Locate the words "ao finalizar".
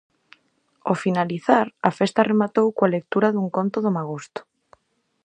0.87-1.65